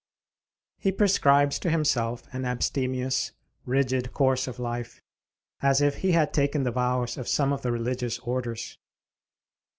He 0.79 0.91
prescribes 0.91 1.59
to 1.59 1.69
himself 1.69 2.23
an 2.33 2.43
abstemious, 2.43 3.33
rigid 3.67 4.13
course 4.13 4.47
of 4.47 4.57
life, 4.57 4.99
as 5.61 5.79
if 5.79 5.97
he 5.97 6.13
had 6.13 6.33
taken 6.33 6.63
the 6.63 6.71
vows 6.71 7.19
of 7.19 7.27
some 7.27 7.53
of 7.53 7.61
the 7.61 7.71
religious 7.71 8.17
orders. 8.17 8.79